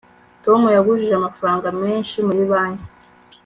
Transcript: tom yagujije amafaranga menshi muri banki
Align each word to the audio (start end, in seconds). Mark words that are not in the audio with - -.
tom 0.43 0.61
yagujije 0.75 1.13
amafaranga 1.17 1.67
menshi 1.81 2.15
muri 2.27 2.43
banki 2.51 2.87